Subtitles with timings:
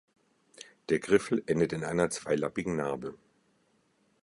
[0.89, 3.13] Der Griffel endet in einer zweilappigen Narbe.